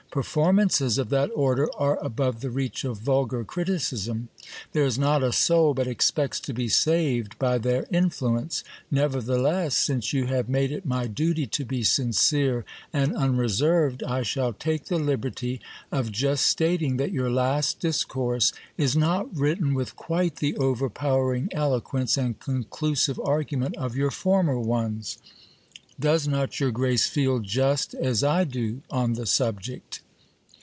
Performances 0.11 0.97
of 0.97 1.07
that 1.11 1.31
order 1.33 1.69
are 1.73 1.97
above 2.03 2.41
the 2.41 2.49
reach 2.49 2.83
of 2.83 2.97
vulgar 2.97 3.45
criticism:. 3.45 4.27
there 4.73 4.83
is 4.83 4.99
not 4.99 5.23
a 5.23 5.31
soul 5.31 5.73
but 5.73 5.87
expects 5.87 6.37
to 6.41 6.51
be 6.51 6.67
saved 6.67 7.39
by 7.39 7.57
their 7.57 7.85
influence. 7.91 8.61
Never 8.91 9.21
theless, 9.21 9.71
since 9.71 10.11
you 10.11 10.25
have 10.25 10.49
made 10.49 10.69
it 10.69 10.85
my 10.85 11.07
duty 11.07 11.47
to 11.47 11.63
be 11.63 11.81
sincere 11.83 12.65
and 12.91 13.15
unreserved, 13.15 14.03
I 14.03 14.21
shall 14.21 14.51
take 14.51 14.87
the 14.87 14.99
liberty 14.99 15.61
of 15.93 16.11
just 16.11 16.45
stating 16.45 16.97
that 16.97 17.13
your 17.13 17.31
last 17.31 17.79
discourse 17.79 18.51
is 18.77 18.97
not 18.97 19.33
written 19.33 19.73
with 19.73 19.95
quite 19.95 20.35
the 20.37 20.57
overpowering 20.57 21.47
eloquence 21.53 22.17
and 22.17 22.37
conclusive 22.37 23.17
argument 23.23 23.77
of 23.77 23.95
your 23.95 24.11
former 24.11 24.59
ones. 24.59 25.19
Does 25.99 26.27
not 26.27 26.59
your 26.59 26.71
grace 26.71 27.05
feel 27.05 27.37
just 27.39 27.93
as 27.93 28.23
I 28.23 28.43
do 28.43 28.81
on 28.89 29.13
the 29.13 29.27
subject 29.27 30.01